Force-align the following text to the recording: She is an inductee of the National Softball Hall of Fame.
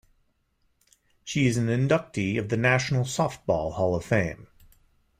She 1.23 1.45
is 1.45 1.57
an 1.57 1.67
inductee 1.67 2.39
of 2.39 2.49
the 2.49 2.57
National 2.57 3.03
Softball 3.03 3.73
Hall 3.73 3.93
of 3.93 4.03
Fame. 4.03 4.47